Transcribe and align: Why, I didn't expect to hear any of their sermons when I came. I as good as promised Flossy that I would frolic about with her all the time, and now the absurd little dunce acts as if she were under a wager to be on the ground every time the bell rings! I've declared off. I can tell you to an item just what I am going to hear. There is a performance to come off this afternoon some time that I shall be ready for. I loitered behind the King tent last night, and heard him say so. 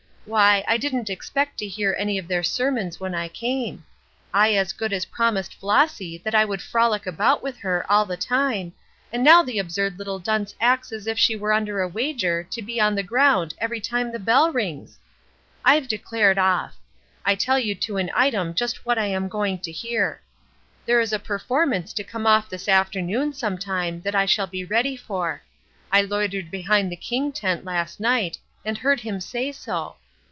Why, 0.23 0.63
I 0.67 0.77
didn't 0.77 1.09
expect 1.09 1.57
to 1.57 1.67
hear 1.67 1.95
any 1.97 2.19
of 2.19 2.27
their 2.27 2.43
sermons 2.43 2.99
when 2.99 3.15
I 3.15 3.27
came. 3.27 3.85
I 4.31 4.53
as 4.53 4.71
good 4.71 4.93
as 4.93 5.03
promised 5.05 5.55
Flossy 5.55 6.19
that 6.19 6.35
I 6.35 6.45
would 6.45 6.61
frolic 6.61 7.07
about 7.07 7.41
with 7.41 7.57
her 7.57 7.91
all 7.91 8.05
the 8.05 8.15
time, 8.15 8.71
and 9.11 9.23
now 9.23 9.41
the 9.41 9.57
absurd 9.57 9.97
little 9.97 10.19
dunce 10.19 10.53
acts 10.61 10.91
as 10.91 11.07
if 11.07 11.17
she 11.17 11.35
were 11.35 11.51
under 11.51 11.81
a 11.81 11.87
wager 11.87 12.43
to 12.51 12.61
be 12.61 12.79
on 12.79 12.93
the 12.93 13.01
ground 13.03 13.55
every 13.57 13.81
time 13.81 14.11
the 14.11 14.19
bell 14.19 14.51
rings! 14.53 14.99
I've 15.65 15.87
declared 15.87 16.37
off. 16.37 16.75
I 17.25 17.33
can 17.33 17.39
tell 17.39 17.59
you 17.59 17.73
to 17.75 17.97
an 17.97 18.11
item 18.13 18.53
just 18.53 18.85
what 18.85 18.99
I 18.99 19.07
am 19.07 19.27
going 19.27 19.57
to 19.57 19.71
hear. 19.71 20.21
There 20.85 21.01
is 21.01 21.11
a 21.11 21.19
performance 21.19 21.93
to 21.93 22.03
come 22.03 22.27
off 22.27 22.47
this 22.47 22.69
afternoon 22.69 23.33
some 23.33 23.57
time 23.57 24.01
that 24.03 24.15
I 24.15 24.27
shall 24.27 24.47
be 24.47 24.63
ready 24.63 24.95
for. 24.95 25.41
I 25.91 26.01
loitered 26.01 26.51
behind 26.51 26.91
the 26.91 26.95
King 26.95 27.31
tent 27.31 27.65
last 27.65 27.99
night, 27.99 28.37
and 28.63 28.77
heard 28.77 28.99
him 28.99 29.19
say 29.19 29.51
so. 29.51 29.95